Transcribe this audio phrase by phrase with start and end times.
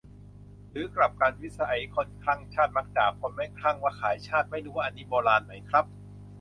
[0.71, 4.47] หรือกลับกัน "วิสัยคนคลั่งชาติมักด่าคนไม่คลั่งว่าขายชาติ"?
[4.51, 5.85] ไม่รู้ว่าอันนี้ 'โบราณ' ไหมครับ